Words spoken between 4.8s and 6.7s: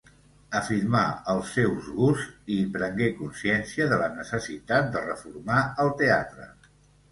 de reformar el teatre.